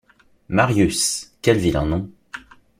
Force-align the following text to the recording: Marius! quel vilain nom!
Marius! 0.49 1.31
quel 1.43 1.59
vilain 1.59 1.85
nom! 1.85 2.09